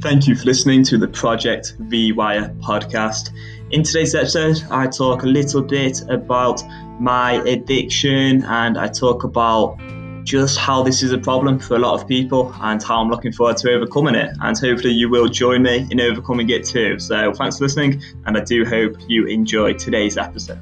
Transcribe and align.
Thank 0.00 0.28
you 0.28 0.36
for 0.36 0.44
listening 0.44 0.84
to 0.84 0.96
the 0.96 1.08
Project 1.08 1.74
Rewire 1.80 2.56
podcast. 2.60 3.30
In 3.72 3.82
today's 3.82 4.14
episode, 4.14 4.62
I 4.70 4.86
talk 4.86 5.24
a 5.24 5.26
little 5.26 5.60
bit 5.60 6.02
about 6.08 6.62
my 7.00 7.32
addiction 7.44 8.44
and 8.44 8.78
I 8.78 8.86
talk 8.86 9.24
about 9.24 9.76
just 10.22 10.56
how 10.56 10.84
this 10.84 11.02
is 11.02 11.10
a 11.10 11.18
problem 11.18 11.58
for 11.58 11.74
a 11.74 11.80
lot 11.80 12.00
of 12.00 12.06
people 12.06 12.54
and 12.60 12.80
how 12.80 13.00
I'm 13.00 13.10
looking 13.10 13.32
forward 13.32 13.56
to 13.56 13.72
overcoming 13.72 14.14
it. 14.14 14.30
And 14.40 14.56
hopefully, 14.56 14.92
you 14.92 15.10
will 15.10 15.26
join 15.26 15.64
me 15.64 15.88
in 15.90 16.00
overcoming 16.00 16.48
it 16.50 16.64
too. 16.64 17.00
So, 17.00 17.32
thanks 17.32 17.58
for 17.58 17.64
listening, 17.64 18.00
and 18.24 18.36
I 18.36 18.44
do 18.44 18.64
hope 18.64 18.94
you 19.08 19.26
enjoy 19.26 19.72
today's 19.72 20.16
episode. 20.16 20.60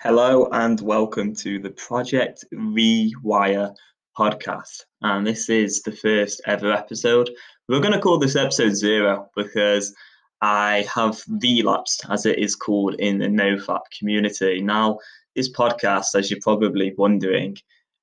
Hello, 0.00 0.48
and 0.50 0.80
welcome 0.80 1.36
to 1.36 1.60
the 1.60 1.70
Project 1.70 2.44
Rewire 2.52 3.76
podcast. 4.18 4.82
And 5.02 5.26
this 5.26 5.48
is 5.48 5.82
the 5.82 5.92
first 5.92 6.40
ever 6.46 6.72
episode. 6.72 7.30
We're 7.68 7.80
going 7.80 7.92
to 7.92 8.00
call 8.00 8.18
this 8.18 8.36
episode 8.36 8.74
zero 8.74 9.28
because 9.36 9.94
I 10.40 10.86
have 10.94 11.22
relapsed, 11.28 12.04
as 12.10 12.26
it 12.26 12.38
is 12.38 12.54
called 12.54 12.94
in 12.96 13.18
the 13.18 13.26
NoFap 13.26 13.80
community. 13.98 14.60
Now, 14.60 14.98
this 15.34 15.50
podcast, 15.50 16.14
as 16.14 16.30
you're 16.30 16.40
probably 16.42 16.94
wondering, 16.98 17.56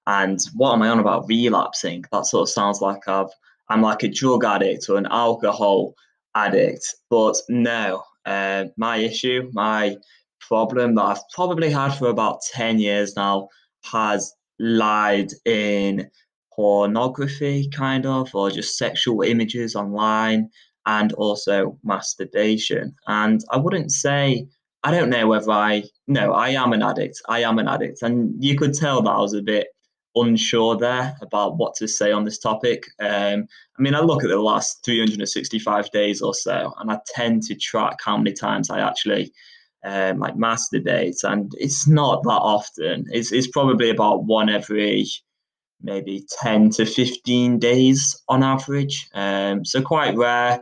and 0.07 0.39
what 0.55 0.73
am 0.73 0.81
I 0.81 0.89
on 0.89 0.99
about 0.99 1.27
relapsing? 1.27 2.03
That 2.12 2.25
sort 2.25 2.43
of 2.43 2.49
sounds 2.49 2.81
like 2.81 3.07
I've 3.07 3.29
I'm 3.70 3.81
like 3.81 4.03
a 4.03 4.09
drug 4.09 4.43
addict 4.43 4.89
or 4.89 4.98
an 4.98 5.07
alcohol 5.09 5.95
addict. 6.35 6.93
But 7.09 7.37
no, 7.48 8.03
uh, 8.25 8.65
my 8.75 8.98
issue, 8.98 9.49
my 9.53 9.95
problem 10.41 10.95
that 10.95 11.03
I've 11.03 11.29
probably 11.34 11.70
had 11.70 11.91
for 11.91 12.09
about 12.09 12.41
10 12.51 12.79
years 12.79 13.15
now 13.15 13.48
has 13.85 14.34
lied 14.61 15.31
in 15.45 16.09
pornography, 16.54 17.67
kind 17.70 18.05
of, 18.05 18.34
or 18.35 18.51
just 18.51 18.77
sexual 18.77 19.23
images 19.23 19.76
online, 19.76 20.49
and 20.85 21.13
also 21.13 21.77
masturbation. 21.84 22.95
And 23.07 23.41
I 23.49 23.57
wouldn't 23.57 23.91
say, 23.91 24.48
I 24.84 24.91
don't 24.91 25.09
know 25.09 25.27
whether 25.27 25.51
I, 25.51 25.84
no, 26.07 26.34
I 26.34 26.49
am 26.49 26.73
an 26.73 26.84
addict. 26.84 27.21
I 27.27 27.43
am 27.43 27.59
an 27.59 27.68
addict. 27.68 28.01
And 28.01 28.34
you 28.43 28.55
could 28.55 28.73
tell 28.73 29.01
that 29.01 29.09
I 29.09 29.20
was 29.20 29.34
a 29.34 29.41
bit 29.41 29.68
unsure 30.15 30.77
there 30.77 31.15
about 31.21 31.57
what 31.57 31.73
to 31.75 31.87
say 31.87 32.12
on 32.12 32.25
this 32.25 32.40
topic. 32.40 32.85
Um, 32.99 33.48
I 33.77 33.81
mean, 33.81 33.96
I 33.96 34.01
look 34.01 34.23
at 34.23 34.29
the 34.29 34.40
last 34.40 34.84
365 34.84 35.90
days 35.91 36.21
or 36.21 36.34
so, 36.34 36.73
and 36.79 36.91
I 36.91 36.99
tend 37.07 37.43
to 37.43 37.55
track 37.55 37.98
how 38.03 38.18
many 38.18 38.34
times 38.34 38.70
I 38.70 38.79
actually 38.79 39.31
um, 39.84 40.20
like 40.20 40.35
masturbate, 40.35 41.24
and 41.24 41.51
it's 41.57 41.87
not 41.87 42.24
that 42.24 42.29
often. 42.29 43.05
It's, 43.12 43.32
it's 43.32 43.48
probably 43.48 43.90
about 43.90 44.26
one 44.26 44.49
every 44.49 45.07
maybe 45.84 46.26
10 46.41 46.70
to 46.71 46.85
15 46.85 47.60
days 47.60 48.21
on 48.29 48.43
average. 48.43 49.09
Um, 49.13 49.65
so 49.65 49.82
quite 49.82 50.15
rare 50.15 50.62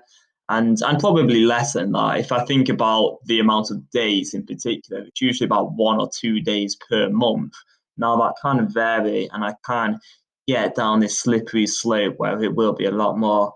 and, 0.49 0.77
and 0.81 0.99
probably 0.99 1.41
less 1.41 1.73
than 1.73 1.91
that. 1.91 2.19
If 2.19 2.31
I 2.31 2.45
think 2.45 2.69
about 2.69 3.19
the 3.25 3.39
amount 3.39 3.71
of 3.71 3.89
days 3.91 4.33
in 4.33 4.45
particular, 4.45 5.03
it's 5.03 5.21
usually 5.21 5.45
about 5.45 5.73
one 5.73 5.99
or 5.99 6.09
two 6.13 6.39
days 6.39 6.77
per 6.89 7.09
month. 7.09 7.53
Now 7.97 8.15
that 8.17 8.35
can 8.41 8.71
vary 8.71 9.29
and 9.31 9.43
I 9.43 9.53
can 9.65 9.99
get 10.47 10.75
down 10.75 10.99
this 10.99 11.19
slippery 11.19 11.67
slope 11.67 12.15
where 12.17 12.41
it 12.41 12.55
will 12.55 12.73
be 12.73 12.85
a 12.85 12.91
lot 12.91 13.17
more 13.17 13.53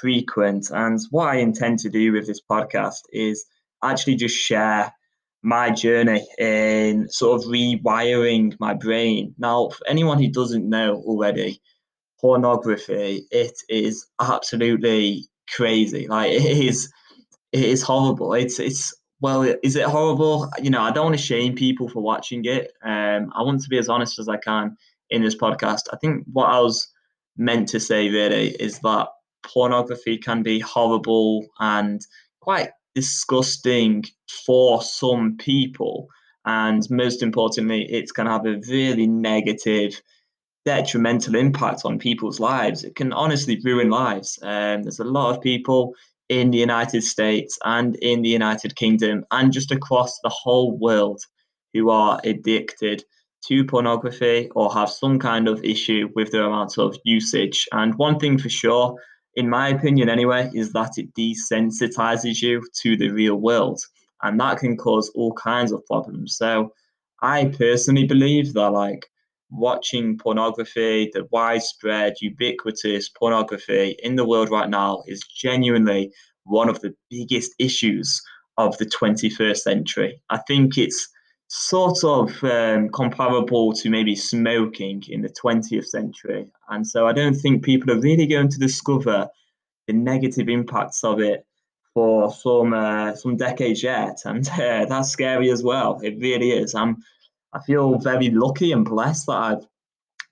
frequent. 0.00 0.70
And 0.70 1.00
what 1.10 1.28
I 1.28 1.36
intend 1.36 1.78
to 1.80 1.90
do 1.90 2.12
with 2.12 2.26
this 2.26 2.40
podcast 2.48 3.00
is 3.10 3.44
actually 3.82 4.16
just 4.16 4.36
share 4.36 4.92
my 5.46 5.70
journey 5.70 6.26
in 6.38 7.08
sort 7.08 7.40
of 7.40 7.48
rewiring 7.48 8.52
my 8.58 8.74
brain. 8.74 9.32
Now, 9.38 9.68
for 9.68 9.86
anyone 9.86 10.20
who 10.20 10.28
doesn't 10.28 10.68
know 10.68 10.96
already, 11.06 11.62
pornography, 12.20 13.24
it 13.30 13.52
is 13.68 14.08
absolutely 14.20 15.28
crazy. 15.48 16.08
Like 16.08 16.32
it 16.32 16.42
is 16.42 16.92
it 17.52 17.62
is 17.62 17.80
horrible. 17.80 18.34
It's 18.34 18.58
it's 18.58 18.92
well, 19.20 19.42
is 19.62 19.76
it 19.76 19.86
horrible? 19.86 20.50
You 20.60 20.70
know, 20.70 20.82
I 20.82 20.90
don't 20.90 21.06
want 21.06 21.16
to 21.16 21.22
shame 21.22 21.54
people 21.54 21.88
for 21.88 22.02
watching 22.02 22.44
it. 22.44 22.72
Um, 22.82 23.32
I 23.36 23.42
want 23.42 23.62
to 23.62 23.68
be 23.68 23.78
as 23.78 23.88
honest 23.88 24.18
as 24.18 24.28
I 24.28 24.38
can 24.38 24.76
in 25.10 25.22
this 25.22 25.36
podcast. 25.36 25.82
I 25.92 25.96
think 25.98 26.24
what 26.32 26.50
I 26.50 26.58
was 26.58 26.88
meant 27.36 27.68
to 27.68 27.78
say 27.78 28.08
really 28.08 28.48
is 28.56 28.80
that 28.80 29.08
pornography 29.44 30.18
can 30.18 30.42
be 30.42 30.58
horrible 30.58 31.46
and 31.60 32.00
quite 32.40 32.70
disgusting 32.96 34.02
for 34.46 34.82
some 34.82 35.36
people. 35.36 36.08
And 36.46 36.82
most 36.90 37.22
importantly, 37.22 37.86
it's 37.90 38.10
going 38.10 38.26
to 38.26 38.32
have 38.32 38.46
a 38.46 38.60
really 38.68 39.06
negative, 39.06 40.00
detrimental 40.64 41.36
impact 41.36 41.82
on 41.84 41.98
people's 41.98 42.40
lives. 42.40 42.82
It 42.84 42.96
can 42.96 43.12
honestly 43.12 43.60
ruin 43.62 43.90
lives. 43.90 44.38
Um, 44.42 44.82
there's 44.82 44.98
a 44.98 45.04
lot 45.04 45.36
of 45.36 45.42
people 45.42 45.94
in 46.28 46.50
the 46.50 46.58
United 46.58 47.04
States 47.04 47.58
and 47.64 47.96
in 47.96 48.22
the 48.22 48.30
United 48.30 48.74
Kingdom 48.74 49.24
and 49.30 49.52
just 49.52 49.70
across 49.70 50.18
the 50.20 50.28
whole 50.28 50.76
world 50.78 51.20
who 51.74 51.90
are 51.90 52.18
addicted 52.24 53.04
to 53.46 53.64
pornography 53.64 54.50
or 54.56 54.72
have 54.72 54.90
some 54.90 55.18
kind 55.18 55.46
of 55.46 55.62
issue 55.62 56.08
with 56.16 56.32
their 56.32 56.44
amount 56.44 56.78
of 56.78 56.96
usage. 57.04 57.66
And 57.72 57.94
one 57.96 58.18
thing 58.18 58.38
for 58.38 58.48
sure, 58.48 58.96
in 59.36 59.48
my 59.48 59.68
opinion 59.68 60.08
anyway, 60.08 60.50
is 60.54 60.72
that 60.72 60.92
it 60.96 61.14
desensitizes 61.14 62.42
you 62.42 62.62
to 62.82 62.96
the 62.96 63.10
real 63.10 63.36
world. 63.36 63.80
And 64.22 64.40
that 64.40 64.58
can 64.58 64.76
cause 64.76 65.10
all 65.14 65.32
kinds 65.34 65.72
of 65.72 65.84
problems. 65.86 66.36
So 66.36 66.72
I 67.22 67.46
personally 67.58 68.06
believe 68.06 68.54
that 68.54 68.70
like 68.70 69.06
watching 69.50 70.18
pornography, 70.18 71.10
the 71.12 71.28
widespread, 71.30 72.14
ubiquitous 72.20 73.10
pornography 73.10 73.96
in 74.02 74.16
the 74.16 74.26
world 74.26 74.50
right 74.50 74.70
now 74.70 75.02
is 75.06 75.20
genuinely 75.22 76.12
one 76.44 76.68
of 76.68 76.80
the 76.80 76.94
biggest 77.10 77.52
issues 77.58 78.20
of 78.56 78.76
the 78.78 78.86
21st 78.86 79.58
century. 79.58 80.22
I 80.30 80.38
think 80.38 80.78
it's 80.78 81.08
sort 81.48 82.02
of 82.02 82.42
um, 82.44 82.88
comparable 82.88 83.72
to 83.72 83.90
maybe 83.90 84.16
smoking 84.16 85.02
in 85.08 85.22
the 85.22 85.28
20th 85.28 85.86
century. 85.86 86.46
And 86.68 86.86
so 86.86 87.06
I 87.06 87.12
don't 87.12 87.34
think 87.34 87.64
people 87.64 87.90
are 87.92 88.00
really 88.00 88.26
going 88.26 88.48
to 88.48 88.58
discover 88.58 89.28
the 89.86 89.92
negative 89.92 90.48
impacts 90.48 91.04
of 91.04 91.20
it 91.20 91.46
for 91.94 92.30
some 92.30 92.74
uh, 92.74 93.14
some 93.14 93.36
decades 93.36 93.82
yet, 93.82 94.18
and 94.26 94.46
uh, 94.60 94.84
that's 94.84 95.08
scary 95.08 95.50
as 95.50 95.62
well. 95.62 95.98
It 96.02 96.18
really 96.20 96.50
is. 96.50 96.74
I'm 96.74 97.02
I 97.54 97.60
feel 97.60 97.98
very 97.98 98.30
lucky 98.30 98.72
and 98.72 98.84
blessed 98.84 99.26
that 99.28 99.32
I've 99.32 99.66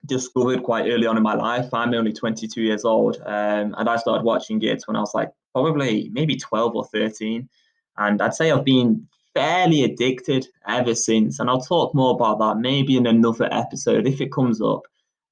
discovered 0.05 0.61
quite 0.61 0.87
early 0.87 1.07
on 1.07 1.17
in 1.17 1.23
my 1.23 1.33
life. 1.33 1.73
I'm 1.73 1.93
only 1.95 2.13
22 2.13 2.61
years 2.61 2.85
old, 2.85 3.17
um, 3.25 3.73
and 3.77 3.89
I 3.89 3.95
started 3.95 4.23
watching 4.23 4.61
it 4.61 4.83
when 4.85 4.95
I 4.95 4.99
was 4.99 5.15
like 5.15 5.31
probably 5.53 6.11
maybe 6.13 6.35
12 6.35 6.75
or 6.75 6.85
13, 6.85 7.49
and 7.97 8.21
I'd 8.21 8.35
say 8.35 8.51
I've 8.51 8.65
been 8.65 9.07
fairly 9.35 9.83
addicted 9.83 10.47
ever 10.67 10.95
since. 10.95 11.39
And 11.39 11.49
I'll 11.49 11.61
talk 11.61 11.93
more 11.93 12.15
about 12.15 12.39
that 12.39 12.59
maybe 12.59 12.97
in 12.97 13.05
another 13.05 13.47
episode 13.51 14.07
if 14.07 14.21
it 14.21 14.31
comes 14.31 14.61
up. 14.61 14.81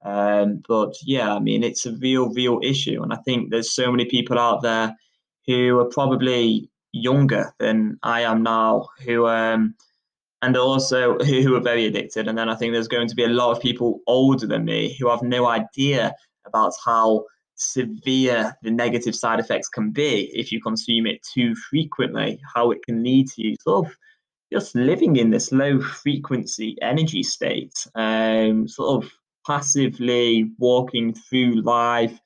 Um, 0.03 0.61
but 0.67 0.93
yeah, 1.03 1.33
I 1.33 1.39
mean, 1.39 1.63
it's 1.63 1.85
a 1.85 1.93
real, 1.93 2.29
real 2.29 2.59
issue. 2.61 3.01
And 3.01 3.13
I 3.13 3.17
think 3.17 3.49
there's 3.49 3.73
so 3.73 3.89
many 3.89 4.05
people 4.05 4.37
out 4.37 4.61
there 4.61 4.95
who 5.47 5.79
are 5.79 5.85
probably 5.85 6.69
younger 6.91 7.53
than 7.59 7.97
I 8.03 8.21
am 8.21 8.43
now, 8.43 8.89
who, 9.03 9.25
um, 9.25 9.75
and 10.41 10.57
also 10.57 11.17
who, 11.19 11.41
who 11.41 11.55
are 11.55 11.61
very 11.61 11.85
addicted. 11.85 12.27
And 12.27 12.37
then 12.37 12.49
I 12.49 12.55
think 12.55 12.73
there's 12.73 12.89
going 12.89 13.07
to 13.07 13.15
be 13.15 13.23
a 13.23 13.29
lot 13.29 13.55
of 13.55 13.61
people 13.61 14.01
older 14.05 14.45
than 14.45 14.65
me 14.65 14.95
who 14.99 15.09
have 15.09 15.23
no 15.23 15.47
idea 15.47 16.13
about 16.45 16.73
how 16.83 17.23
severe 17.55 18.55
the 18.63 18.71
negative 18.71 19.15
side 19.15 19.39
effects 19.39 19.69
can 19.69 19.91
be 19.91 20.31
if 20.33 20.51
you 20.51 20.61
consume 20.61 21.05
it 21.05 21.25
too 21.33 21.55
frequently, 21.55 22.39
how 22.53 22.71
it 22.71 22.83
can 22.83 23.03
lead 23.03 23.27
to 23.29 23.41
you 23.41 23.55
sort 23.61 23.87
of 23.87 23.95
just 24.51 24.75
living 24.75 25.15
in 25.15 25.31
this 25.31 25.51
low 25.51 25.79
frequency 25.81 26.77
energy 26.81 27.23
state, 27.23 27.73
um, 27.95 28.67
sort 28.67 29.03
of 29.03 29.11
passively 29.45 30.51
walking 30.59 31.13
through 31.13 31.61
life, 31.61 32.19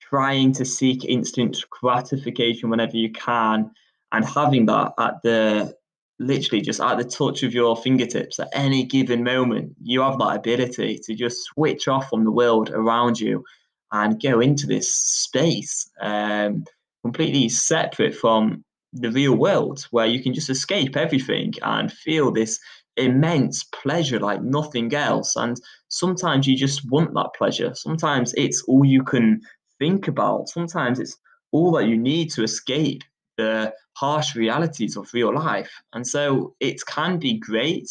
trying 0.00 0.52
to 0.52 0.64
seek 0.64 1.04
instant 1.04 1.58
gratification 1.70 2.70
whenever 2.70 2.96
you 2.96 3.12
can, 3.12 3.70
and 4.12 4.24
having 4.24 4.66
that 4.66 4.92
at 4.98 5.22
the 5.22 5.74
literally 6.18 6.60
just 6.60 6.80
at 6.80 6.98
the 6.98 7.04
touch 7.04 7.42
of 7.42 7.54
your 7.54 7.76
fingertips 7.76 8.38
at 8.38 8.48
any 8.52 8.84
given 8.84 9.24
moment. 9.24 9.74
You 9.82 10.02
have 10.02 10.18
that 10.18 10.36
ability 10.36 11.00
to 11.04 11.14
just 11.14 11.44
switch 11.44 11.88
off 11.88 12.10
from 12.10 12.24
the 12.24 12.30
world 12.30 12.70
around 12.70 13.18
you 13.18 13.44
and 13.92 14.22
go 14.22 14.40
into 14.40 14.66
this 14.66 14.92
space 14.94 15.90
um, 16.00 16.64
completely 17.02 17.48
separate 17.48 18.14
from 18.14 18.64
the 18.92 19.10
real 19.10 19.36
world 19.36 19.86
where 19.90 20.06
you 20.06 20.22
can 20.22 20.34
just 20.34 20.50
escape 20.50 20.96
everything 20.96 21.52
and 21.62 21.92
feel 21.92 22.30
this 22.30 22.58
immense 22.96 23.64
pleasure 23.64 24.18
like 24.18 24.42
nothing 24.42 24.92
else. 24.94 25.36
And 25.36 25.60
sometimes 25.88 26.46
you 26.46 26.56
just 26.56 26.88
want 26.90 27.14
that 27.14 27.30
pleasure. 27.36 27.74
Sometimes 27.74 28.34
it's 28.36 28.62
all 28.64 28.84
you 28.84 29.02
can 29.02 29.40
think 29.78 30.08
about. 30.08 30.48
Sometimes 30.48 30.98
it's 30.98 31.16
all 31.52 31.72
that 31.72 31.86
you 31.86 31.96
need 31.96 32.30
to 32.32 32.42
escape 32.42 33.02
the 33.36 33.72
harsh 33.94 34.36
realities 34.36 34.96
of 34.96 35.12
real 35.14 35.34
life. 35.34 35.70
And 35.92 36.06
so 36.06 36.54
it 36.60 36.84
can 36.86 37.18
be 37.18 37.38
great 37.38 37.88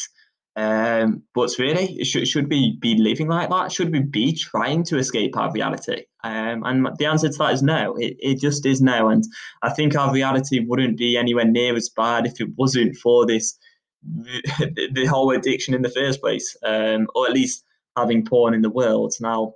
Um, 0.60 1.24
but 1.34 1.52
really, 1.58 2.04
should, 2.04 2.28
should 2.28 2.50
we 2.50 2.78
be 2.82 2.96
living 2.96 3.30
like 3.30 3.50
that? 3.50 3.72
Should 3.72 3.94
we 3.94 4.02
be 4.02 4.34
trying 4.34 4.84
to 4.86 4.98
escape 4.98 5.38
our 5.38 5.52
reality? 5.52 6.04
Um, 6.24 6.64
and 6.66 6.88
the 6.98 7.06
answer 7.06 7.30
to 7.30 7.38
that 7.38 7.54
is 7.54 7.64
no. 7.64 7.96
It, 7.98 8.18
it 8.20 8.42
just 8.42 8.66
is 8.66 8.82
no. 8.82 9.08
And 9.08 9.24
I 9.62 9.70
think 9.70 9.96
our 9.96 10.14
reality 10.14 10.60
wouldn't 10.60 10.98
be 10.98 11.18
anywhere 11.18 11.46
near 11.46 11.76
as 11.76 11.88
bad 11.88 12.26
if 12.26 12.42
it 12.42 12.50
wasn't 12.58 12.98
for 12.98 13.26
this 13.26 13.58
the, 14.04 14.90
the 14.94 15.06
whole 15.06 15.32
addiction 15.32 15.74
in 15.74 15.82
the 15.82 15.90
first 15.90 16.20
place, 16.20 16.58
um, 16.64 17.08
or 17.16 17.28
at 17.28 17.34
least 17.34 17.64
having 17.98 18.26
porn 18.26 18.54
in 18.54 18.62
the 18.62 18.70
world. 18.70 19.14
Now, 19.22 19.54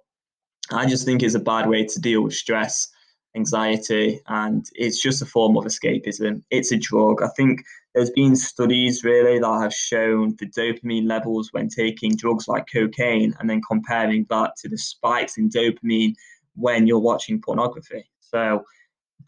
I 0.72 0.86
just 0.86 1.06
think 1.06 1.22
it's 1.22 1.36
a 1.36 1.40
bad 1.40 1.68
way 1.68 1.86
to 1.86 2.00
deal 2.00 2.22
with 2.22 2.34
stress, 2.34 2.88
anxiety, 3.36 4.22
and 4.28 4.66
it's 4.74 5.02
just 5.02 5.22
a 5.22 5.26
form 5.26 5.58
of 5.58 5.66
escapism. 5.66 6.44
It's 6.50 6.72
a 6.72 6.78
drug. 6.78 7.22
I 7.22 7.30
think 7.36 7.62
there's 7.94 8.10
been 8.12 8.36
studies 8.36 9.04
really 9.04 9.40
that 9.40 9.62
have 9.62 9.74
shown 9.74 10.36
the 10.40 10.48
dopamine 10.48 11.08
levels 11.08 11.50
when 11.52 11.70
taking 11.70 12.16
drugs 12.16 12.48
like 12.48 12.66
cocaine 12.72 13.36
and 13.40 13.50
then 13.50 13.62
comparing 13.68 14.26
that 14.30 14.56
to 14.58 14.70
the 14.70 14.78
spikes 14.78 15.38
in 15.38 15.50
dopamine 15.50 16.16
when 16.56 16.88
you're 16.88 17.00
watching 17.00 17.42
pornography. 17.42 18.04
So 18.20 18.64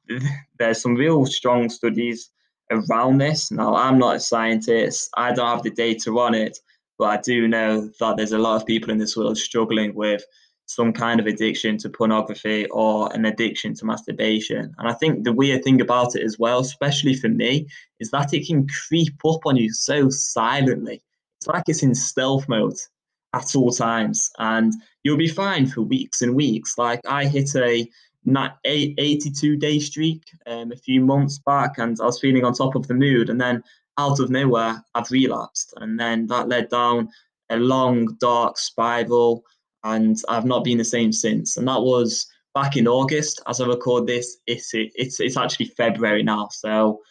there's 0.59 0.81
some 0.81 0.95
real 0.95 1.25
strong 1.25 1.69
studies 1.69 2.31
around 2.71 3.19
this. 3.19 3.51
Now, 3.51 3.75
I'm 3.75 3.99
not 3.99 4.15
a 4.15 4.19
scientist, 4.19 5.09
I 5.15 5.31
don't 5.33 5.47
have 5.47 5.63
the 5.63 5.69
data 5.69 6.09
on 6.11 6.33
it, 6.33 6.57
but 6.97 7.05
I 7.05 7.21
do 7.21 7.47
know 7.47 7.89
that 7.99 8.17
there's 8.17 8.31
a 8.31 8.39
lot 8.39 8.55
of 8.55 8.65
people 8.65 8.89
in 8.89 8.97
this 8.97 9.15
world 9.15 9.37
struggling 9.37 9.93
with 9.93 10.23
some 10.67 10.91
kind 10.91 11.19
of 11.19 11.27
addiction 11.27 11.77
to 11.77 11.89
pornography 11.89 12.65
or 12.67 13.13
an 13.13 13.25
addiction 13.25 13.73
to 13.75 13.85
masturbation. 13.85 14.73
And 14.77 14.87
I 14.87 14.93
think 14.93 15.23
the 15.23 15.33
weird 15.33 15.63
thing 15.63 15.79
about 15.81 16.15
it 16.15 16.23
as 16.23 16.39
well, 16.39 16.59
especially 16.59 17.13
for 17.13 17.29
me, 17.29 17.67
is 17.99 18.11
that 18.11 18.33
it 18.33 18.47
can 18.47 18.67
creep 18.67 19.13
up 19.25 19.41
on 19.45 19.57
you 19.57 19.71
so 19.71 20.09
silently. 20.09 21.01
It's 21.37 21.47
like 21.47 21.65
it's 21.67 21.83
in 21.83 21.93
stealth 21.93 22.49
mode 22.49 22.77
at 23.33 23.55
all 23.55 23.71
times. 23.71 24.31
And 24.39 24.73
you'll 25.03 25.17
be 25.17 25.27
fine 25.27 25.67
for 25.67 25.81
weeks 25.81 26.21
and 26.21 26.35
weeks. 26.35 26.77
Like 26.77 27.01
I 27.07 27.25
hit 27.25 27.55
a 27.55 27.87
82 28.65 29.57
day 29.57 29.79
streak 29.79 30.23
um, 30.47 30.71
a 30.71 30.77
few 30.77 31.01
months 31.01 31.39
back 31.39 31.77
and 31.77 31.97
I 32.01 32.05
was 32.05 32.19
feeling 32.19 32.43
on 32.43 32.53
top 32.53 32.75
of 32.75 32.87
the 32.87 32.93
mood. 32.95 33.29
And 33.29 33.39
then 33.39 33.63
out 33.97 34.19
of 34.19 34.29
nowhere, 34.29 34.83
I've 34.95 35.11
relapsed. 35.11 35.73
And 35.77 35.99
then 35.99 36.27
that 36.27 36.49
led 36.49 36.69
down 36.69 37.09
a 37.49 37.57
long, 37.57 38.15
dark 38.19 38.57
spiral. 38.57 39.43
And 39.85 40.17
I've 40.27 40.45
not 40.45 40.63
been 40.63 40.79
the 40.79 40.83
same 40.83 41.11
since. 41.11 41.57
And 41.57 41.67
that 41.67 41.81
was 41.81 42.27
back 42.55 42.75
in 42.75 42.87
August. 42.87 43.39
As 43.47 43.61
I 43.61 43.67
record 43.67 44.07
this, 44.07 44.37
it's, 44.47 44.71
it's, 44.73 45.19
it's 45.19 45.37
actually 45.37 45.67
February 45.67 46.23
now. 46.23 46.49
So, 46.51 47.01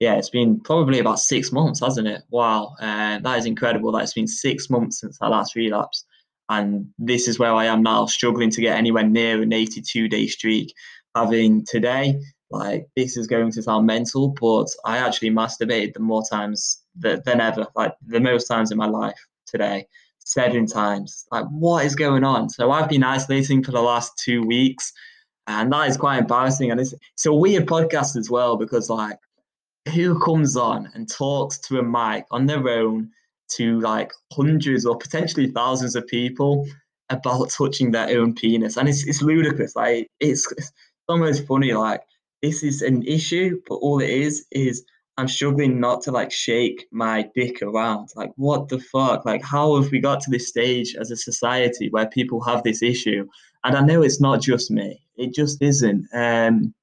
yeah, 0.00 0.14
it's 0.14 0.30
been 0.30 0.58
probably 0.60 0.98
about 0.98 1.20
six 1.20 1.52
months, 1.52 1.78
hasn't 1.78 2.08
it? 2.08 2.22
Wow. 2.30 2.74
Uh, 2.80 3.20
that 3.20 3.38
is 3.38 3.46
incredible. 3.46 3.92
That 3.92 4.02
it's 4.02 4.14
been 4.14 4.26
six 4.26 4.68
months 4.68 5.00
since 5.00 5.16
I 5.22 5.28
last 5.28 5.54
relapse, 5.54 6.04
And 6.48 6.86
this 6.98 7.28
is 7.28 7.38
where 7.38 7.54
I 7.54 7.66
am 7.66 7.84
now, 7.84 8.06
struggling 8.06 8.50
to 8.50 8.60
get 8.60 8.76
anywhere 8.76 9.04
near 9.04 9.40
an 9.40 9.52
82 9.52 10.08
day 10.08 10.26
streak. 10.26 10.74
Having 11.14 11.66
today, 11.66 12.18
like, 12.50 12.88
this 12.96 13.16
is 13.16 13.28
going 13.28 13.52
to 13.52 13.62
sound 13.62 13.86
mental, 13.86 14.34
but 14.40 14.66
I 14.84 14.98
actually 14.98 15.30
masturbated 15.30 15.94
the 15.94 16.00
more 16.00 16.24
times 16.28 16.82
than 16.96 17.40
ever, 17.40 17.68
like, 17.76 17.94
the 18.04 18.18
most 18.18 18.48
times 18.48 18.72
in 18.72 18.78
my 18.78 18.86
life 18.86 19.20
today, 19.46 19.86
seven 20.24 20.66
times. 20.66 21.26
Like, 21.30 21.46
what 21.50 21.84
is 21.84 21.94
going 21.94 22.24
on? 22.24 22.50
So, 22.50 22.70
I've 22.70 22.88
been 22.88 23.04
isolating 23.04 23.62
for 23.62 23.72
the 23.72 23.80
last 23.80 24.18
two 24.18 24.42
weeks, 24.42 24.92
and 25.46 25.72
that 25.72 25.88
is 25.88 25.96
quite 25.96 26.18
embarrassing. 26.18 26.70
And 26.70 26.80
it's, 26.80 26.92
it's 27.12 27.26
a 27.26 27.32
weird 27.32 27.66
podcast 27.66 28.16
as 28.16 28.28
well, 28.28 28.56
because, 28.56 28.90
like, 28.90 29.18
who 29.94 30.18
comes 30.20 30.56
on 30.56 30.90
and 30.94 31.08
talks 31.08 31.58
to 31.58 31.78
a 31.78 31.82
mic 31.82 32.24
on 32.30 32.46
their 32.46 32.66
own 32.68 33.10
to 33.46 33.78
like 33.80 34.10
hundreds 34.32 34.86
or 34.86 34.96
potentially 34.96 35.46
thousands 35.48 35.94
of 35.94 36.06
people 36.06 36.66
about 37.10 37.50
touching 37.50 37.90
their 37.90 38.18
own 38.18 38.34
penis, 38.34 38.78
and 38.78 38.88
it's 38.88 39.06
it's 39.06 39.20
ludicrous. 39.20 39.76
Like 39.76 40.08
it's, 40.20 40.50
it's 40.52 40.72
almost 41.06 41.46
funny. 41.46 41.72
Like 41.74 42.00
this 42.42 42.62
is 42.62 42.80
an 42.80 43.02
issue, 43.02 43.60
but 43.68 43.74
all 43.76 44.00
it 44.00 44.08
is 44.08 44.46
is 44.50 44.84
I'm 45.16 45.28
struggling 45.28 45.78
not 45.78 46.02
to 46.02 46.10
like 46.10 46.32
shake 46.32 46.86
my 46.90 47.28
dick 47.34 47.62
around. 47.62 48.10
Like 48.16 48.32
what 48.36 48.68
the 48.68 48.80
fuck? 48.80 49.24
Like 49.24 49.42
how 49.42 49.80
have 49.80 49.90
we 49.92 50.00
got 50.00 50.20
to 50.22 50.30
this 50.30 50.48
stage 50.48 50.96
as 50.96 51.10
a 51.10 51.16
society 51.16 51.88
where 51.90 52.06
people 52.06 52.42
have 52.42 52.62
this 52.62 52.82
issue? 52.82 53.26
And 53.62 53.76
I 53.76 53.80
know 53.80 54.02
it's 54.02 54.20
not 54.20 54.42
just 54.42 54.70
me. 54.70 55.00
It 55.16 55.32
just 55.32 55.62
isn't. 55.62 56.06
Um, 56.12 56.74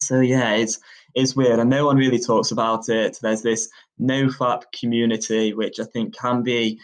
so 0.00 0.20
yeah, 0.20 0.52
it's 0.54 0.78
it's 1.14 1.34
weird 1.34 1.58
and 1.58 1.70
no 1.70 1.86
one 1.86 1.96
really 1.96 2.18
talks 2.18 2.50
about 2.50 2.88
it. 2.88 3.18
There's 3.20 3.42
this 3.42 3.68
nofap 4.00 4.62
community, 4.78 5.54
which 5.54 5.80
I 5.80 5.84
think 5.84 6.16
can 6.16 6.42
be 6.42 6.78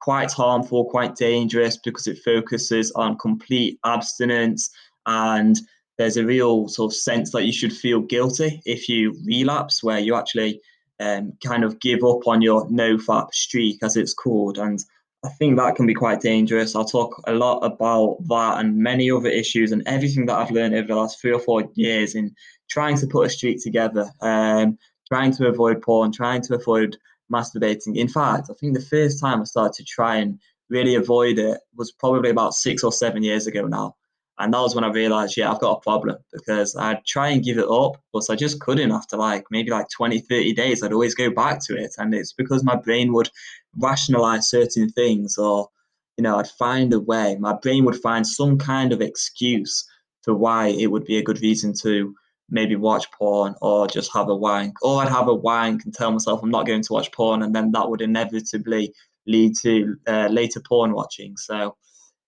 quite 0.00 0.32
harmful, 0.32 0.84
quite 0.84 1.14
dangerous 1.16 1.78
because 1.78 2.06
it 2.06 2.18
focuses 2.24 2.90
on 2.92 3.16
complete 3.18 3.78
abstinence 3.84 4.70
and 5.06 5.58
there's 5.98 6.16
a 6.16 6.24
real 6.24 6.68
sort 6.68 6.92
of 6.92 6.96
sense 6.96 7.32
that 7.32 7.44
you 7.44 7.52
should 7.52 7.72
feel 7.72 8.00
guilty 8.00 8.62
if 8.64 8.88
you 8.88 9.14
relapse, 9.26 9.82
where 9.82 9.98
you 9.98 10.14
actually 10.14 10.60
um, 11.00 11.32
kind 11.44 11.64
of 11.64 11.80
give 11.80 12.02
up 12.04 12.26
on 12.26 12.42
your 12.42 12.68
nofap 12.68 13.32
streak, 13.32 13.78
as 13.82 13.96
it's 13.96 14.14
called. 14.14 14.58
And 14.58 14.78
I 15.24 15.28
think 15.28 15.56
that 15.56 15.76
can 15.76 15.86
be 15.86 15.94
quite 15.94 16.20
dangerous. 16.20 16.74
I'll 16.74 16.84
talk 16.84 17.22
a 17.26 17.32
lot 17.32 17.60
about 17.60 18.16
that 18.28 18.58
and 18.58 18.76
many 18.76 19.10
other 19.10 19.28
issues 19.28 19.70
and 19.70 19.82
everything 19.86 20.26
that 20.26 20.36
I've 20.36 20.50
learned 20.50 20.74
over 20.74 20.88
the 20.88 20.96
last 20.96 21.20
three 21.20 21.32
or 21.32 21.38
four 21.38 21.64
years 21.74 22.14
in 22.14 22.34
trying 22.68 22.96
to 22.98 23.06
put 23.06 23.26
a 23.26 23.30
streak 23.30 23.62
together, 23.62 24.10
um, 24.20 24.78
trying 25.08 25.32
to 25.34 25.46
avoid 25.46 25.82
porn, 25.82 26.10
trying 26.10 26.42
to 26.42 26.54
avoid 26.54 26.96
masturbating. 27.32 27.96
In 27.96 28.08
fact, 28.08 28.48
I 28.50 28.54
think 28.54 28.74
the 28.74 28.84
first 28.84 29.20
time 29.20 29.40
I 29.40 29.44
started 29.44 29.74
to 29.74 29.84
try 29.84 30.16
and 30.16 30.40
really 30.68 30.94
avoid 30.94 31.38
it 31.38 31.60
was 31.76 31.92
probably 31.92 32.30
about 32.30 32.54
six 32.54 32.82
or 32.82 32.92
seven 32.92 33.22
years 33.22 33.46
ago 33.46 33.66
now. 33.66 33.94
And 34.42 34.52
that 34.52 34.60
was 34.60 34.74
when 34.74 34.82
I 34.82 34.88
realized, 34.88 35.36
yeah, 35.36 35.52
I've 35.52 35.60
got 35.60 35.78
a 35.78 35.80
problem 35.80 36.16
because 36.32 36.74
I'd 36.74 37.04
try 37.06 37.28
and 37.28 37.44
give 37.44 37.58
it 37.58 37.68
up, 37.70 38.02
but 38.12 38.24
I 38.28 38.34
just 38.34 38.58
couldn't 38.58 38.90
after 38.90 39.16
like 39.16 39.44
maybe 39.52 39.70
like 39.70 39.88
20, 39.90 40.18
30 40.18 40.52
days. 40.54 40.82
I'd 40.82 40.92
always 40.92 41.14
go 41.14 41.30
back 41.30 41.64
to 41.66 41.76
it. 41.76 41.92
And 41.96 42.12
it's 42.12 42.32
because 42.32 42.64
my 42.64 42.74
brain 42.74 43.12
would 43.12 43.30
rationalize 43.78 44.50
certain 44.50 44.88
things 44.90 45.38
or, 45.38 45.68
you 46.16 46.24
know, 46.24 46.40
I'd 46.40 46.48
find 46.48 46.92
a 46.92 46.98
way. 46.98 47.36
My 47.38 47.52
brain 47.52 47.84
would 47.84 47.94
find 48.02 48.26
some 48.26 48.58
kind 48.58 48.92
of 48.92 49.00
excuse 49.00 49.88
for 50.22 50.34
why 50.34 50.68
it 50.68 50.90
would 50.90 51.04
be 51.04 51.18
a 51.18 51.22
good 51.22 51.40
reason 51.40 51.72
to 51.82 52.12
maybe 52.50 52.74
watch 52.74 53.10
porn 53.12 53.54
or 53.62 53.86
just 53.86 54.12
have 54.12 54.28
a 54.28 54.34
wank. 54.34 54.74
Or 54.82 55.02
I'd 55.02 55.08
have 55.08 55.28
a 55.28 55.34
wank 55.34 55.84
and 55.84 55.94
tell 55.94 56.10
myself 56.10 56.42
I'm 56.42 56.50
not 56.50 56.66
going 56.66 56.82
to 56.82 56.92
watch 56.92 57.12
porn, 57.12 57.42
and 57.42 57.54
then 57.54 57.70
that 57.72 57.88
would 57.88 58.00
inevitably 58.00 58.92
lead 59.24 59.54
to 59.62 59.96
uh, 60.08 60.28
later 60.32 60.60
porn 60.60 60.92
watching. 60.94 61.36
So, 61.36 61.76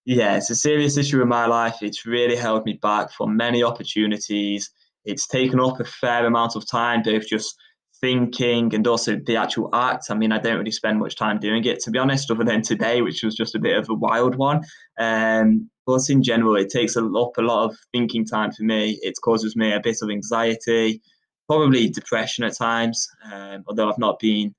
yeah, 0.05 0.37
it's 0.37 0.51
a 0.51 0.55
serious 0.55 0.97
issue 0.97 1.23
in 1.23 1.29
my 1.29 1.47
life. 1.47 1.77
It's 1.81 2.05
really 2.05 2.37
held 2.37 2.65
me 2.65 2.75
back 2.75 3.13
from 3.13 3.37
many 3.37 3.63
opportunities. 3.63 4.71
It's 5.05 5.27
taken 5.27 5.61
up 5.61 5.81
a 5.81 5.85
fair 5.85 6.27
amount 6.27 6.57
of 6.57 6.69
time, 6.69 7.03
both 7.03 7.27
just 7.27 7.55
thinking 8.01 8.75
and 8.75 8.87
also 8.87 9.17
the 9.17 9.37
actual 9.37 9.71
act. 9.75 10.07
I 10.11 10.15
mean, 10.15 10.31
I 10.31 10.39
don't 10.39 10.59
really 10.59 10.71
spend 10.71 10.99
much 10.99 11.17
time 11.17 11.39
doing 11.39 11.65
it, 11.65 11.81
to 11.81 11.91
be 11.91 11.99
honest, 11.99 12.31
other 12.31 12.45
than 12.45 12.61
today, 12.61 13.01
which 13.01 13.23
was 13.23 13.35
just 13.35 13.55
a 13.55 13.59
bit 13.59 13.79
of 13.79 13.89
a 13.89 13.95
wild 13.95 14.37
one. 14.37 14.63
Um, 14.99 15.71
but 15.87 16.11
in 16.11 16.23
general, 16.23 16.57
it 16.57 16.71
takes 16.71 16.97
up 16.97 17.05
a 17.05 17.43
lot 17.43 17.65
of 17.65 17.77
thinking 17.93 18.27
time 18.27 18.53
for 18.53 18.63
me. 18.63 18.99
It 19.03 19.15
causes 19.23 19.57
me 19.57 19.73
a 19.73 19.81
bit 19.81 19.97
of 20.03 20.11
anxiety, 20.11 21.01
probably 21.47 21.89
depression 21.89 22.45
at 22.45 22.57
times, 22.57 23.07
um, 23.33 23.65
although 23.67 23.89
I've 23.89 23.99
not 23.99 24.19
been, 24.19 24.55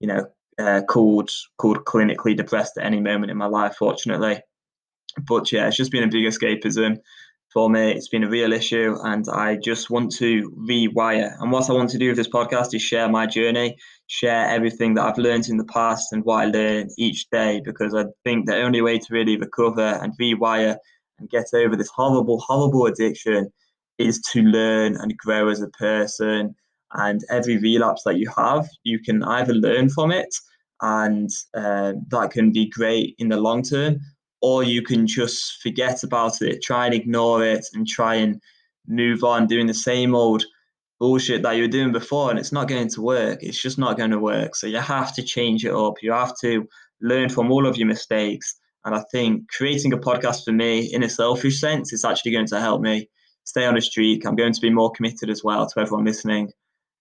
you 0.00 0.08
know, 0.08 0.26
uh, 0.58 0.82
called 0.86 1.30
called 1.56 1.84
clinically 1.86 2.36
depressed 2.36 2.76
at 2.76 2.84
any 2.84 3.00
moment 3.00 3.30
in 3.30 3.38
my 3.38 3.46
life, 3.46 3.76
fortunately. 3.78 4.42
But 5.28 5.52
yeah, 5.52 5.68
it's 5.68 5.76
just 5.76 5.92
been 5.92 6.04
a 6.04 6.08
big 6.08 6.24
escapism 6.24 6.98
for 7.52 7.68
me. 7.68 7.92
It's 7.92 8.08
been 8.08 8.24
a 8.24 8.30
real 8.30 8.52
issue, 8.52 8.96
and 9.02 9.26
I 9.28 9.56
just 9.56 9.90
want 9.90 10.12
to 10.16 10.50
rewire. 10.68 11.34
And 11.40 11.52
what 11.52 11.68
I 11.68 11.74
want 11.74 11.90
to 11.90 11.98
do 11.98 12.08
with 12.08 12.16
this 12.16 12.28
podcast 12.28 12.74
is 12.74 12.82
share 12.82 13.08
my 13.08 13.26
journey, 13.26 13.76
share 14.06 14.48
everything 14.48 14.94
that 14.94 15.04
I've 15.04 15.18
learned 15.18 15.48
in 15.48 15.58
the 15.58 15.64
past 15.64 16.12
and 16.12 16.24
what 16.24 16.42
I 16.42 16.44
learn 16.46 16.88
each 16.96 17.28
day, 17.30 17.60
because 17.64 17.94
I 17.94 18.06
think 18.24 18.46
the 18.46 18.56
only 18.56 18.80
way 18.80 18.98
to 18.98 19.06
really 19.10 19.36
recover 19.36 19.98
and 20.02 20.14
rewire 20.18 20.76
and 21.18 21.28
get 21.28 21.46
over 21.52 21.76
this 21.76 21.90
horrible, 21.94 22.40
horrible 22.40 22.86
addiction 22.86 23.52
is 23.98 24.20
to 24.32 24.42
learn 24.42 24.96
and 24.96 25.16
grow 25.18 25.48
as 25.48 25.60
a 25.60 25.68
person. 25.68 26.54
And 26.94 27.22
every 27.30 27.58
relapse 27.58 28.02
that 28.04 28.18
you 28.18 28.30
have, 28.36 28.68
you 28.82 28.98
can 28.98 29.22
either 29.22 29.54
learn 29.54 29.88
from 29.88 30.10
it, 30.10 30.34
and 30.82 31.30
uh, 31.54 31.92
that 32.08 32.32
can 32.32 32.50
be 32.52 32.68
great 32.68 33.14
in 33.18 33.28
the 33.28 33.36
long 33.36 33.62
term, 33.62 33.98
or 34.42 34.64
you 34.64 34.82
can 34.82 35.06
just 35.06 35.62
forget 35.62 36.02
about 36.02 36.42
it, 36.42 36.62
try 36.62 36.86
and 36.86 36.94
ignore 36.94 37.44
it, 37.44 37.64
and 37.74 37.86
try 37.86 38.16
and 38.16 38.40
move 38.86 39.22
on 39.22 39.46
doing 39.46 39.66
the 39.68 39.74
same 39.74 40.14
old 40.14 40.44
bullshit 40.98 41.42
that 41.42 41.56
you 41.56 41.62
were 41.62 41.68
doing 41.68 41.92
before, 41.92 42.30
and 42.30 42.38
it's 42.38 42.52
not 42.52 42.68
going 42.68 42.88
to 42.88 43.00
work. 43.00 43.42
It's 43.42 43.62
just 43.62 43.78
not 43.78 43.96
going 43.96 44.10
to 44.10 44.18
work. 44.18 44.56
So 44.56 44.66
you 44.66 44.78
have 44.78 45.14
to 45.14 45.22
change 45.22 45.64
it 45.64 45.72
up. 45.72 45.94
You 46.02 46.12
have 46.12 46.34
to 46.42 46.66
learn 47.00 47.28
from 47.28 47.50
all 47.50 47.66
of 47.66 47.76
your 47.76 47.88
mistakes. 47.88 48.56
And 48.84 48.94
I 48.94 49.04
think 49.12 49.48
creating 49.50 49.92
a 49.92 49.98
podcast 49.98 50.44
for 50.44 50.52
me, 50.52 50.92
in 50.92 51.04
a 51.04 51.08
selfish 51.08 51.60
sense, 51.60 51.92
is 51.92 52.04
actually 52.04 52.32
going 52.32 52.46
to 52.46 52.60
help 52.60 52.80
me 52.80 53.08
stay 53.44 53.64
on 53.64 53.76
a 53.76 53.80
streak. 53.80 54.26
I'm 54.26 54.36
going 54.36 54.52
to 54.52 54.60
be 54.60 54.70
more 54.70 54.90
committed 54.90 55.30
as 55.30 55.42
well 55.44 55.66
to 55.66 55.80
everyone 55.80 56.04
listening. 56.04 56.50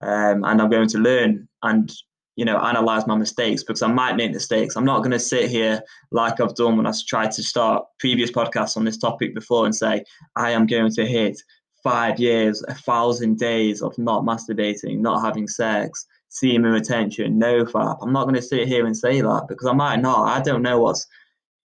Um, 0.02 0.44
and 0.44 0.62
I'm 0.62 0.70
going 0.70 0.90
to 0.90 0.98
learn 0.98 1.48
and 1.64 1.92
you 2.36 2.46
know, 2.46 2.58
analyze 2.60 3.06
my 3.08 3.16
mistakes 3.16 3.64
because 3.64 3.82
I 3.82 3.88
might 3.88 4.16
make 4.16 4.32
mistakes. 4.32 4.76
I'm 4.76 4.86
not 4.86 5.00
going 5.00 5.12
to 5.12 5.20
sit 5.20 5.50
here 5.50 5.82
like 6.12 6.40
I've 6.40 6.56
done 6.56 6.78
when 6.78 6.88
I 6.88 6.94
tried 7.08 7.32
to 7.32 7.44
start 7.44 7.86
previous 8.00 8.32
podcasts 8.32 8.78
on 8.78 8.86
this 8.86 8.98
topic 8.98 9.36
before 9.36 9.66
and 9.66 9.76
say, 9.76 10.04
I 10.36 10.52
am 10.52 10.66
going 10.66 10.92
to 10.94 11.06
hit 11.06 11.42
five 11.84 12.20
years, 12.20 12.64
a 12.68 12.74
thousand 12.74 13.38
days 13.38 13.82
of 13.82 13.98
not 13.98 14.24
masturbating, 14.24 15.00
not 15.00 15.22
having 15.22 15.48
sex, 15.48 16.06
semen 16.30 16.72
retention, 16.72 17.38
no 17.38 17.66
fap. 17.66 17.98
I'm 18.02 18.14
not 18.14 18.24
going 18.24 18.36
to 18.36 18.42
sit 18.42 18.68
here 18.68 18.86
and 18.86 18.96
say 18.96 19.22
that 19.22 19.46
because 19.48 19.68
I 19.68 19.74
might 19.74 20.02
not. 20.02 20.28
I 20.28 20.42
don't 20.42 20.62
know 20.62 20.80
what's 20.80 21.08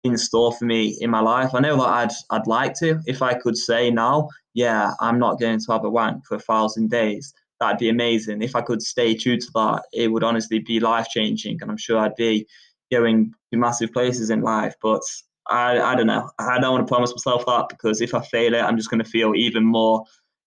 in 0.03 0.17
store 0.17 0.53
for 0.53 0.65
me 0.65 0.97
in 0.99 1.09
my 1.09 1.19
life. 1.19 1.53
I 1.53 1.59
know 1.59 1.77
that 1.77 1.87
I'd 1.87 2.11
I'd 2.29 2.47
like 2.47 2.73
to 2.75 2.99
if 3.05 3.21
I 3.21 3.33
could 3.33 3.57
say 3.57 3.89
now, 3.89 4.29
yeah, 4.53 4.93
I'm 4.99 5.19
not 5.19 5.39
going 5.39 5.59
to 5.59 5.71
have 5.71 5.85
a 5.85 5.89
wank 5.89 6.25
for 6.25 6.35
a 6.35 6.39
thousand 6.39 6.89
days. 6.89 7.33
That'd 7.59 7.79
be 7.79 7.89
amazing. 7.89 8.41
If 8.41 8.55
I 8.55 8.61
could 8.61 8.81
stay 8.81 9.15
true 9.15 9.37
to 9.37 9.51
that, 9.55 9.83
it 9.93 10.09
would 10.09 10.23
honestly 10.23 10.59
be 10.59 10.79
life 10.79 11.07
changing, 11.09 11.59
and 11.61 11.71
I'm 11.71 11.77
sure 11.77 11.97
I'd 11.97 12.15
be 12.15 12.47
going 12.91 13.33
to 13.51 13.57
massive 13.57 13.91
places 13.91 14.29
in 14.29 14.41
life. 14.41 14.75
But 14.81 15.01
I 15.49 15.79
I 15.79 15.95
don't 15.95 16.07
know. 16.07 16.29
I 16.39 16.59
don't 16.59 16.73
want 16.73 16.87
to 16.87 16.91
promise 16.91 17.11
myself 17.11 17.45
that 17.45 17.69
because 17.69 18.01
if 18.01 18.13
I 18.13 18.21
fail 18.21 18.53
it, 18.53 18.61
I'm 18.61 18.77
just 18.77 18.89
going 18.89 19.03
to 19.03 19.09
feel 19.09 19.33
even 19.35 19.65
more 19.65 20.03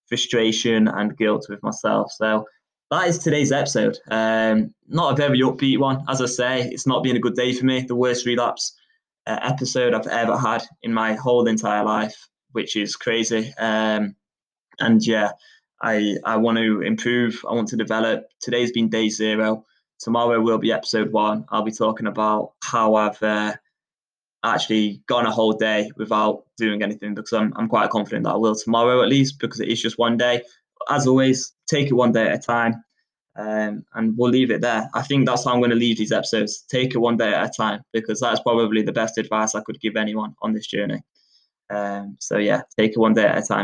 frustration 0.08 0.88
and 0.88 1.16
guilt 1.16 1.46
with 1.48 1.62
myself. 1.62 2.12
So 2.12 2.44
that 2.90 3.06
is 3.08 3.18
today's 3.18 3.52
episode. 3.52 3.98
Um, 4.10 4.74
not 4.88 5.12
a 5.12 5.16
very 5.16 5.40
upbeat 5.40 5.78
one, 5.78 6.04
as 6.08 6.20
I 6.20 6.26
say. 6.26 6.62
It's 6.62 6.86
not 6.86 7.04
been 7.04 7.16
a 7.16 7.20
good 7.20 7.36
day 7.36 7.52
for 7.52 7.64
me. 7.64 7.82
The 7.82 7.94
worst 7.94 8.26
relapse 8.26 8.76
uh, 9.26 9.38
episode 9.42 9.94
I've 9.94 10.08
ever 10.08 10.36
had 10.36 10.64
in 10.82 10.92
my 10.92 11.14
whole 11.14 11.46
entire 11.46 11.84
life, 11.84 12.16
which 12.52 12.76
is 12.76 12.96
crazy. 12.96 13.54
Um, 13.58 14.16
and 14.80 15.06
yeah, 15.06 15.30
I 15.80 16.16
I 16.24 16.36
want 16.36 16.58
to 16.58 16.82
improve. 16.82 17.44
I 17.48 17.54
want 17.54 17.68
to 17.68 17.76
develop. 17.76 18.26
Today's 18.40 18.72
been 18.72 18.88
day 18.88 19.08
zero. 19.08 19.64
Tomorrow 19.98 20.40
will 20.40 20.58
be 20.58 20.72
episode 20.72 21.12
one. 21.12 21.44
I'll 21.50 21.62
be 21.62 21.72
talking 21.72 22.06
about 22.06 22.52
how 22.62 22.94
I've 22.94 23.22
uh, 23.22 23.54
actually 24.44 25.02
gone 25.06 25.26
a 25.26 25.30
whole 25.30 25.52
day 25.52 25.90
without 25.96 26.44
doing 26.56 26.82
anything 26.82 27.14
because 27.14 27.32
I'm 27.32 27.52
I'm 27.56 27.68
quite 27.68 27.90
confident 27.90 28.24
that 28.24 28.34
I 28.34 28.36
will 28.36 28.54
tomorrow 28.54 29.02
at 29.02 29.08
least 29.08 29.38
because 29.38 29.60
it 29.60 29.68
is 29.68 29.80
just 29.80 29.98
one 29.98 30.16
day. 30.16 30.42
As 30.88 31.06
always, 31.06 31.52
take 31.68 31.88
it 31.88 31.94
one 31.94 32.12
day 32.12 32.28
at 32.28 32.38
a 32.38 32.42
time. 32.42 32.82
Um, 33.36 33.84
and 33.94 34.14
we'll 34.18 34.30
leave 34.30 34.50
it 34.50 34.60
there. 34.60 34.90
I 34.92 35.02
think 35.02 35.24
that's 35.24 35.44
how 35.44 35.52
I'm 35.52 35.60
going 35.60 35.70
to 35.70 35.76
leave 35.76 35.98
these 35.98 36.12
episodes. 36.12 36.64
Take 36.68 36.94
it 36.94 36.98
one 36.98 37.16
day 37.16 37.32
at 37.32 37.48
a 37.48 37.52
time 37.56 37.80
because 37.92 38.20
that's 38.20 38.40
probably 38.40 38.82
the 38.82 38.92
best 38.92 39.18
advice 39.18 39.54
I 39.54 39.62
could 39.62 39.80
give 39.80 39.96
anyone 39.96 40.34
on 40.42 40.52
this 40.52 40.66
journey. 40.66 41.02
Um, 41.70 42.16
so 42.18 42.38
yeah, 42.38 42.62
take 42.76 42.92
it 42.92 42.98
one 42.98 43.14
day 43.14 43.24
at 43.24 43.38
a 43.38 43.42
time. 43.42 43.58